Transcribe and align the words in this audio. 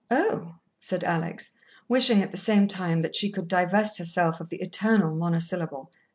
"Oh," 0.09 0.55
said 0.79 1.03
Alex, 1.03 1.51
wishing 1.87 2.23
at 2.23 2.31
the 2.31 2.35
same 2.35 2.67
time 2.67 3.01
that 3.01 3.15
she 3.15 3.29
could 3.31 3.47
divest 3.47 3.99
herself 3.99 4.41
of 4.41 4.49
the 4.49 4.57
eternal 4.61 5.13
monosyllable. 5.13 5.91